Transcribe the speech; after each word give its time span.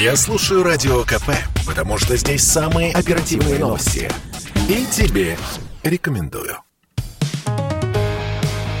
Я 0.00 0.16
слушаю 0.16 0.62
Радио 0.62 1.02
КП, 1.02 1.28
потому 1.66 1.98
что 1.98 2.16
здесь 2.16 2.42
самые 2.42 2.90
оперативные 2.90 3.58
новости. 3.58 4.10
И 4.66 4.86
тебе 4.90 5.36
рекомендую. 5.82 6.56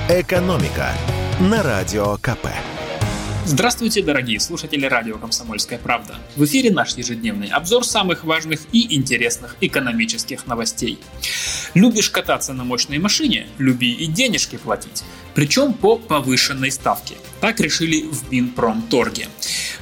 «Экономика» 0.08 0.94
на 1.38 1.62
Радио 1.62 2.16
КП. 2.16 2.46
Здравствуйте, 3.44 4.02
дорогие 4.02 4.40
слушатели 4.40 4.86
радио 4.86 5.18
«Комсомольская 5.18 5.78
правда». 5.78 6.14
В 6.36 6.44
эфире 6.46 6.70
наш 6.70 6.96
ежедневный 6.96 7.48
обзор 7.48 7.84
самых 7.84 8.24
важных 8.24 8.60
и 8.72 8.94
интересных 8.94 9.56
экономических 9.60 10.46
новостей. 10.46 10.98
Любишь 11.74 12.08
кататься 12.08 12.54
на 12.54 12.64
мощной 12.64 12.96
машине? 12.96 13.46
Люби 13.58 13.92
и 13.92 14.06
денежки 14.06 14.56
платить. 14.56 15.04
Причем 15.34 15.74
по 15.74 15.96
повышенной 15.96 16.70
ставке. 16.70 17.16
Так 17.40 17.60
решили 17.60 18.02
в 18.02 18.30
Минпромторге. 18.32 19.26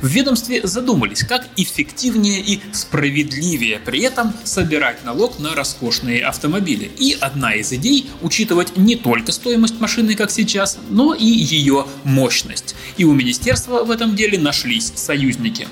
В 0.00 0.06
ведомстве 0.06 0.64
задумались, 0.64 1.24
как 1.24 1.48
эффективнее 1.56 2.40
и 2.40 2.60
справедливее 2.72 3.80
при 3.84 4.00
этом 4.00 4.32
собирать 4.44 5.04
налог 5.04 5.40
на 5.40 5.54
роскошные 5.54 6.24
автомобили. 6.24 6.90
И 6.98 7.16
одна 7.20 7.54
из 7.54 7.72
идей– 7.72 8.08
учитывать 8.22 8.76
не 8.76 8.94
только 8.94 9.32
стоимость 9.32 9.80
машины, 9.80 10.14
как 10.14 10.30
сейчас, 10.30 10.78
но 10.88 11.14
и 11.14 11.26
ее 11.26 11.86
мощность. 12.04 12.76
И 12.96 13.04
у 13.04 13.12
министерства 13.12 13.82
в 13.82 13.90
этом 13.90 14.14
деле 14.14 14.38
нашлись 14.38 14.92
союзники. 14.94 15.66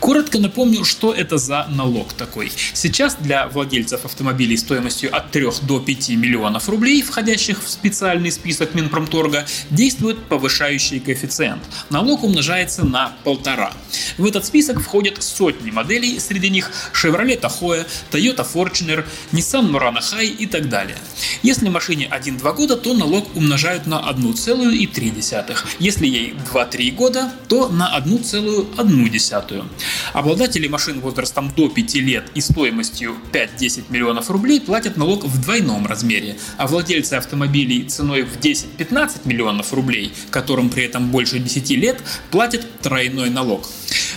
Коротко 0.00 0.38
напомню, 0.38 0.84
что 0.84 1.12
это 1.12 1.38
за 1.38 1.66
налог 1.70 2.12
такой. 2.12 2.52
Сейчас 2.74 3.16
для 3.20 3.48
владельцев 3.48 4.04
автомобилей 4.04 4.56
стоимостью 4.56 5.14
от 5.14 5.30
3 5.30 5.48
до 5.62 5.80
5 5.80 6.10
миллионов 6.10 6.68
рублей, 6.68 7.02
входящих 7.02 7.62
в 7.62 7.68
специальный 7.68 8.30
список 8.32 8.74
Минпромторга, 8.74 9.46
действует 9.70 10.22
повышающий 10.28 11.00
коэффициент. 11.00 11.62
Налог 11.90 12.24
умножается 12.24 12.84
на 12.84 13.12
полтора. 13.24 13.72
В 14.18 14.26
этот 14.26 14.44
список 14.44 14.80
входят 14.80 15.22
сотни 15.22 15.70
моделей, 15.70 16.18
среди 16.18 16.50
них 16.50 16.70
Chevrolet 16.92 17.40
Tahoe, 17.40 17.86
Toyota 18.10 18.46
Fortuner, 18.50 19.04
Nissan 19.32 19.70
Murano 19.70 20.00
High 20.00 20.36
и 20.36 20.46
так 20.46 20.68
далее. 20.68 20.96
Если 21.42 21.68
машине 21.68 22.08
1-2 22.10 22.54
года, 22.54 22.76
то 22.76 22.94
налог 22.94 23.34
умножают 23.36 23.86
на 23.86 24.00
1,3. 24.10 25.56
Если 25.78 26.06
ей 26.06 26.34
2-3 26.52 26.90
года, 26.92 27.32
то 27.48 27.68
на 27.68 27.98
1,1 27.98 29.53
десятую. 29.54 29.68
Обладатели 30.12 30.68
машин 30.68 31.00
возрастом 31.00 31.52
до 31.54 31.68
5 31.68 31.94
лет 31.96 32.24
и 32.34 32.40
стоимостью 32.40 33.16
5-10 33.32 33.84
миллионов 33.90 34.30
рублей 34.30 34.60
платят 34.60 34.96
налог 34.96 35.24
в 35.24 35.40
двойном 35.40 35.86
размере, 35.86 36.36
а 36.56 36.66
владельцы 36.66 37.14
автомобилей 37.14 37.84
ценой 37.84 38.22
в 38.22 38.38
10-15 38.38 39.20
миллионов 39.24 39.72
рублей, 39.72 40.12
которым 40.30 40.70
при 40.70 40.84
этом 40.84 41.10
больше 41.10 41.38
10 41.38 41.70
лет, 41.70 42.00
платят 42.30 42.66
тройной 42.80 43.30
налог. 43.30 43.66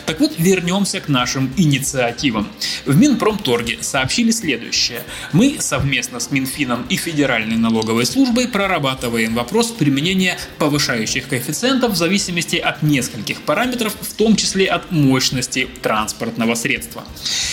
Так 0.08 0.22
вот, 0.22 0.36
вернемся 0.38 1.02
к 1.02 1.10
нашим 1.10 1.52
инициативам. 1.58 2.48
В 2.86 2.96
Минпромторге 2.96 3.80
сообщили 3.82 4.32
следующее. 4.32 5.04
Мы 5.34 5.58
совместно 5.60 6.22
с 6.22 6.32
Минфином 6.32 6.86
и 6.88 6.96
Федеральной 6.96 7.58
налоговой 7.58 8.06
службой 8.06 8.48
прорабатываем 8.48 9.36
вопрос 9.36 9.72
применения 9.72 10.38
повышающих 10.60 11.28
коэффициентов 11.28 11.92
в 11.92 11.98
зависимости 11.98 12.56
от 12.56 12.84
нескольких 12.84 13.42
параметров, 13.42 13.98
в 14.00 14.14
том 14.14 14.38
числе 14.38 14.68
от 14.68 14.92
мощности 14.92 15.68
транспортного 15.82 16.56
средства. 16.56 17.04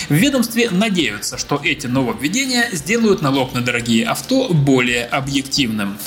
В 0.08 0.14
ведомстве 0.14 0.70
надеются, 0.70 1.36
что 1.38 1.60
эти 1.62 1.88
нововведения 1.88 2.69
сделают 2.70 3.20
налог 3.20 3.52
на 3.52 3.62
дорогие 3.62 4.06
авто 4.06 4.50
более 4.55 5.06
объективным. 5.06 5.98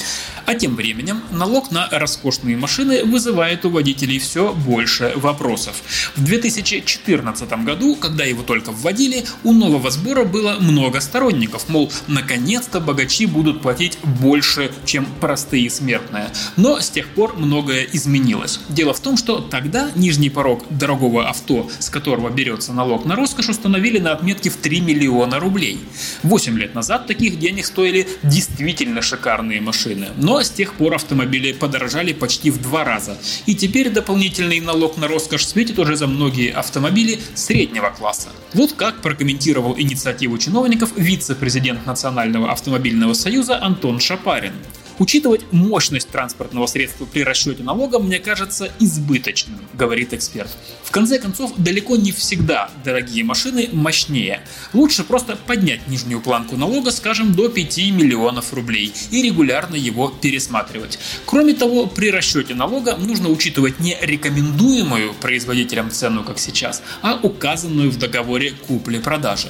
А 0.47 0.55
тем 0.55 0.77
временем 0.77 1.21
налог 1.29 1.71
на 1.71 1.89
роскошные 1.91 2.55
машины 2.55 3.03
вызывает 3.03 3.65
у 3.65 3.69
водителей 3.69 4.17
все 4.17 4.53
больше 4.53 5.11
вопросов. 5.17 5.83
В 6.15 6.23
2014 6.23 7.65
году, 7.65 7.97
когда 7.97 8.23
его 8.23 8.43
только 8.43 8.71
вводили, 8.71 9.25
у 9.43 9.51
нового 9.51 9.91
сбора 9.91 10.23
было 10.23 10.55
много 10.61 11.01
сторонников, 11.01 11.67
мол, 11.67 11.91
наконец-то 12.07 12.79
богачи 12.79 13.25
будут 13.25 13.61
платить 13.61 13.97
больше, 14.03 14.71
чем 14.85 15.05
простые 15.19 15.69
смертные. 15.69 16.29
Но 16.55 16.79
с 16.79 16.89
тех 16.89 17.09
пор 17.09 17.35
многое 17.35 17.83
изменилось. 17.83 18.61
Дело 18.69 18.93
в 18.93 19.01
том, 19.01 19.17
что 19.17 19.39
тогда 19.39 19.91
нижний 19.95 20.29
порог 20.29 20.63
дорогого 20.69 21.27
авто, 21.27 21.69
с 21.77 21.89
которого 21.89 22.29
берется 22.29 22.71
налог 22.71 23.03
на 23.03 23.17
роскошь, 23.17 23.49
установили 23.49 23.99
на 23.99 24.13
отметке 24.13 24.49
в 24.49 24.55
3 24.55 24.79
миллиона 24.79 25.41
рублей. 25.41 25.77
8 26.23 26.57
лет 26.57 26.73
назад 26.73 27.05
таких 27.05 27.37
денег 27.37 27.65
стоили 27.65 28.07
действительно 28.23 29.01
шикарные 29.01 29.59
машины. 29.59 30.07
Но 30.15 30.36
с 30.43 30.49
тех 30.49 30.73
пор 30.73 30.95
автомобили 30.95 31.51
подорожали 31.51 32.13
почти 32.13 32.51
в 32.51 32.61
два 32.61 32.83
раза. 32.83 33.17
И 33.45 33.55
теперь 33.55 33.89
дополнительный 33.89 34.59
налог 34.59 34.97
на 34.97 35.07
роскошь 35.07 35.45
светит 35.45 35.79
уже 35.79 35.95
за 35.95 36.07
многие 36.07 36.51
автомобили 36.51 37.19
среднего 37.35 37.89
класса. 37.89 38.29
Вот 38.53 38.73
как 38.73 39.01
прокомментировал 39.01 39.75
инициативу 39.77 40.37
чиновников 40.37 40.91
вице-президент 40.95 41.85
Национального 41.85 42.51
автомобильного 42.51 43.13
союза 43.13 43.61
Антон 43.61 43.99
Шапарин. 43.99 44.53
Учитывать 44.99 45.41
мощность 45.51 46.09
транспортного 46.09 46.65
средства 46.65 47.05
при 47.05 47.23
расчете 47.23 47.63
налога, 47.63 47.99
мне 47.99 48.19
кажется, 48.19 48.71
избыточным, 48.79 49.59
говорит 49.73 50.13
эксперт. 50.13 50.49
В 50.83 50.91
конце 50.91 51.19
концов, 51.19 51.53
далеко 51.57 51.95
не 51.97 52.11
всегда 52.11 52.71
дорогие 52.83 53.23
машины 53.23 53.69
мощнее. 53.71 54.41
Лучше 54.73 55.03
просто 55.03 55.35
поднять 55.35 55.87
нижнюю 55.87 56.21
планку 56.21 56.57
налога, 56.57 56.91
скажем, 56.91 57.33
до 57.33 57.49
5 57.49 57.77
миллионов 57.91 58.53
рублей 58.53 58.93
и 59.11 59.21
регулярно 59.21 59.75
его 59.75 60.09
пересматривать. 60.09 60.97
Кроме 61.25 61.53
того, 61.53 61.85
при 61.85 62.09
расчете 62.09 62.55
налога 62.55 62.95
нужно 62.97 63.29
учитывать 63.29 63.79
не 63.79 63.97
рекомендуемую 64.01 65.13
производителям 65.13 65.91
цену, 65.91 66.23
как 66.23 66.39
сейчас, 66.39 66.81
а 67.01 67.19
указанную 67.21 67.91
в 67.91 67.97
договоре 67.97 68.53
купли-продажи. 68.67 69.49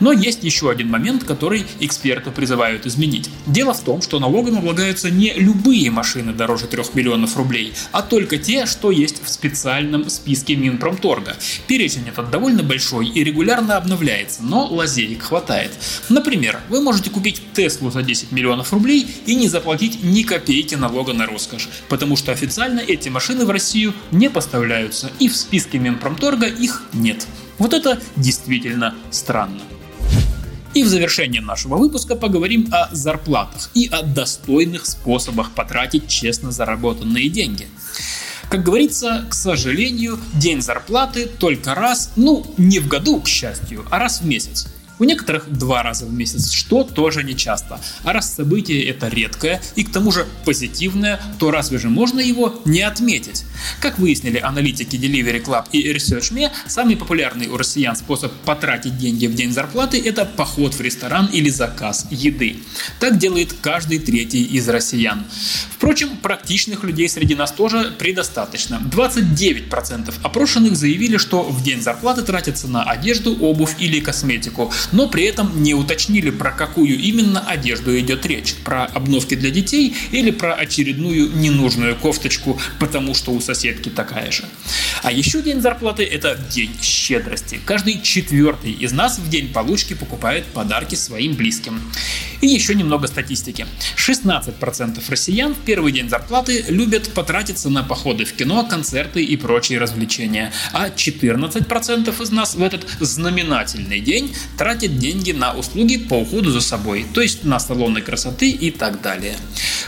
Но 0.00 0.12
есть 0.12 0.44
еще 0.44 0.70
один 0.70 0.90
момент, 0.90 1.24
который 1.24 1.66
эксперты 1.80 2.30
призывают 2.30 2.86
изменить. 2.86 3.30
Дело 3.46 3.74
в 3.74 3.80
том, 3.80 4.02
что 4.02 4.18
налогом 4.18 4.58
облагаются 4.58 5.10
не 5.10 5.32
любые 5.34 5.90
машины 5.90 6.32
дороже 6.32 6.66
3 6.66 6.82
миллионов 6.94 7.36
рублей, 7.36 7.72
а 7.92 8.02
только 8.02 8.38
те, 8.38 8.66
что 8.66 8.90
есть 8.90 9.22
в 9.24 9.28
специальном 9.28 10.08
списке 10.08 10.56
Минпромторга. 10.56 11.36
Перечень 11.66 12.08
этот 12.08 12.30
довольно 12.30 12.62
большой 12.62 13.08
и 13.08 13.24
регулярно 13.24 13.76
обновляется, 13.76 14.42
но 14.42 14.66
лазеек 14.66 15.22
хватает. 15.22 15.72
Например, 16.08 16.60
вы 16.68 16.80
можете 16.80 17.10
купить 17.10 17.42
Теслу 17.54 17.90
за 17.90 18.02
10 18.02 18.32
миллионов 18.32 18.72
рублей 18.72 19.06
и 19.26 19.34
не 19.34 19.48
заплатить 19.48 20.02
ни 20.02 20.22
копейки 20.22 20.74
налога 20.74 21.12
на 21.12 21.26
роскошь, 21.26 21.68
потому 21.88 22.16
что 22.16 22.32
официально 22.32 22.80
эти 22.80 23.08
машины 23.08 23.44
в 23.44 23.50
Россию 23.50 23.94
не 24.10 24.30
поставляются 24.30 25.10
и 25.18 25.28
в 25.28 25.36
списке 25.36 25.78
Минпромторга 25.78 26.46
их 26.46 26.82
нет. 26.92 27.26
Вот 27.58 27.72
это 27.72 28.00
действительно 28.16 28.94
странно. 29.10 29.60
И 30.74 30.82
в 30.82 30.88
завершении 30.88 31.38
нашего 31.38 31.76
выпуска 31.76 32.16
поговорим 32.16 32.68
о 32.72 32.92
зарплатах 32.92 33.70
и 33.74 33.88
о 33.92 34.02
достойных 34.02 34.86
способах 34.86 35.52
потратить 35.52 36.08
честно 36.08 36.50
заработанные 36.50 37.28
деньги. 37.28 37.68
Как 38.50 38.64
говорится, 38.64 39.24
к 39.30 39.34
сожалению, 39.34 40.18
день 40.34 40.60
зарплаты 40.60 41.26
только 41.26 41.74
раз, 41.74 42.12
ну 42.16 42.44
не 42.58 42.80
в 42.80 42.88
году, 42.88 43.20
к 43.20 43.28
счастью, 43.28 43.86
а 43.90 43.98
раз 43.98 44.20
в 44.20 44.26
месяц. 44.26 44.66
У 44.98 45.04
некоторых 45.04 45.50
два 45.50 45.82
раза 45.82 46.06
в 46.06 46.12
месяц, 46.12 46.52
что 46.52 46.84
тоже 46.84 47.24
не 47.24 47.36
часто. 47.36 47.80
А 48.04 48.12
раз 48.12 48.32
событие 48.32 48.84
это 48.84 49.08
редкое 49.08 49.60
и 49.74 49.82
к 49.82 49.90
тому 49.90 50.12
же 50.12 50.26
позитивное, 50.44 51.20
то 51.40 51.50
разве 51.50 51.78
же 51.78 51.88
можно 51.88 52.20
его 52.20 52.60
не 52.64 52.82
отметить? 52.82 53.44
Как 53.80 53.98
выяснили 53.98 54.38
аналитики 54.38 54.94
Delivery 54.94 55.44
Club 55.44 55.64
и 55.72 55.92
ResearchMe, 55.92 56.50
самый 56.66 56.96
популярный 56.96 57.48
у 57.48 57.56
россиян 57.56 57.96
способ 57.96 58.32
потратить 58.44 58.96
деньги 58.96 59.26
в 59.26 59.34
день 59.34 59.52
зарплаты– 59.52 60.00
это 60.04 60.24
поход 60.24 60.74
в 60.74 60.80
ресторан 60.80 61.26
или 61.26 61.48
заказ 61.48 62.06
еды. 62.10 62.58
Так 63.00 63.18
делает 63.18 63.52
каждый 63.60 63.98
третий 63.98 64.44
из 64.44 64.68
россиян. 64.68 65.24
Впрочем, 65.70 66.16
практичных 66.18 66.84
людей 66.84 67.08
среди 67.08 67.34
нас 67.34 67.50
тоже 67.52 67.92
предостаточно. 67.98 68.80
29% 68.90 70.14
опрошенных 70.22 70.76
заявили, 70.76 71.16
что 71.16 71.42
в 71.42 71.62
день 71.62 71.82
зарплаты 71.82 72.22
тратятся 72.22 72.68
на 72.68 72.84
одежду, 72.84 73.36
обувь 73.40 73.74
или 73.78 74.00
косметику, 74.00 74.72
но 74.92 75.08
при 75.08 75.24
этом 75.24 75.62
не 75.62 75.74
уточнили, 75.74 76.30
про 76.30 76.50
какую 76.50 76.98
именно 76.98 77.40
одежду 77.40 77.98
идет 77.98 78.26
речь. 78.26 78.54
Про 78.64 78.84
обновки 78.84 79.34
для 79.34 79.50
детей 79.50 79.96
или 80.10 80.30
про 80.30 80.54
очередную 80.54 81.30
ненужную 81.34 81.96
кофточку, 81.96 82.60
потому 82.78 83.14
что 83.14 83.32
у 83.32 83.40
соседки 83.40 83.88
такая 83.88 84.30
же. 84.30 84.44
А 85.02 85.12
еще 85.12 85.42
день 85.42 85.60
зарплаты– 85.60 86.02
это 86.04 86.38
день 86.50 86.70
щедрости. 86.82 87.60
Каждый 87.64 88.00
четвертый 88.02 88.72
из 88.72 88.92
нас 88.92 89.18
в 89.18 89.28
день 89.28 89.52
получки 89.52 89.94
покупает 89.94 90.44
подарки 90.46 90.94
своим 90.94 91.34
близким. 91.34 91.80
И 92.44 92.46
еще 92.46 92.74
немного 92.74 93.06
статистики. 93.06 93.66
16% 93.96 95.02
россиян 95.08 95.54
в 95.54 95.58
первый 95.60 95.92
день 95.92 96.10
зарплаты 96.10 96.62
любят 96.68 97.10
потратиться 97.14 97.70
на 97.70 97.82
походы 97.82 98.26
в 98.26 98.34
кино, 98.34 98.66
концерты 98.66 99.24
и 99.24 99.34
прочие 99.38 99.78
развлечения, 99.78 100.52
а 100.74 100.90
14% 100.90 102.22
из 102.22 102.30
нас 102.30 102.54
в 102.54 102.62
этот 102.62 102.86
знаменательный 103.00 104.00
день 104.00 104.36
тратят 104.58 104.98
деньги 104.98 105.32
на 105.32 105.54
услуги 105.54 105.96
по 105.96 106.16
уходу 106.16 106.50
за 106.50 106.60
собой, 106.60 107.06
то 107.14 107.22
есть 107.22 107.44
на 107.44 107.58
салоны 107.58 108.02
красоты 108.02 108.50
и 108.50 108.70
так 108.70 109.00
далее. 109.00 109.38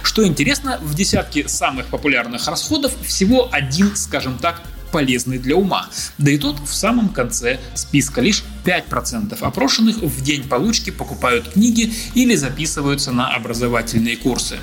Что 0.03 0.27
интересно, 0.27 0.79
в 0.81 0.95
десятке 0.95 1.47
самых 1.49 1.89
популярных 1.89 2.49
расходов 2.49 2.95
всего 3.05 3.51
один, 3.53 3.95
скажем 3.97 4.39
так, 4.39 4.63
полезный 4.97 5.37
для 5.37 5.57
ума. 5.57 5.91
Да 6.17 6.31
и 6.31 6.39
тут 6.39 6.59
в 6.67 6.75
самом 6.75 7.11
конце 7.11 7.61
списка 7.75 8.23
лишь 8.23 8.43
5% 8.65 9.37
опрошенных 9.43 9.99
в 9.99 10.23
день 10.23 10.43
получки 10.45 10.89
покупают 10.89 11.51
книги 11.51 11.93
или 12.15 12.35
записываются 12.35 13.13
на 13.13 13.29
образовательные 13.29 14.17
курсы. 14.17 14.57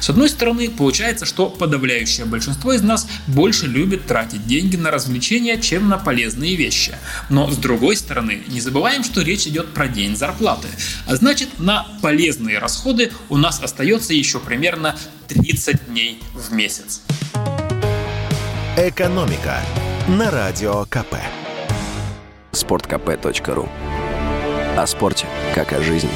С 0.00 0.10
одной 0.10 0.28
стороны, 0.28 0.68
получается, 0.70 1.24
что 1.24 1.48
подавляющее 1.48 2.26
большинство 2.26 2.72
из 2.72 2.82
нас 2.82 3.06
больше 3.28 3.68
любит 3.68 4.08
тратить 4.08 4.44
деньги 4.44 4.74
на 4.74 4.90
развлечения, 4.90 5.56
чем 5.56 5.88
на 5.88 5.98
полезные 5.98 6.56
вещи. 6.56 6.96
Но 7.30 7.48
с 7.48 7.56
другой 7.56 7.94
стороны, 7.96 8.42
не 8.48 8.60
забываем, 8.60 9.04
что 9.04 9.22
речь 9.22 9.46
идет 9.46 9.72
про 9.72 9.86
день 9.86 10.16
зарплаты. 10.16 10.66
А 11.06 11.14
значит, 11.14 11.60
на 11.60 11.86
полезные 12.02 12.58
расходы 12.58 13.12
у 13.28 13.36
нас 13.36 13.60
остается 13.62 14.14
еще 14.14 14.40
примерно 14.40 14.96
30 15.28 15.86
дней 15.86 16.20
в 16.34 16.52
месяц. 16.52 17.02
Экономика 18.78 19.60
на 20.06 20.30
радио 20.30 20.84
КП. 20.84 21.16
Спорткп.ру 22.52 23.68
О 24.76 24.86
спорте, 24.86 25.26
как 25.54 25.72
о 25.72 25.80
жизни. 25.80 26.10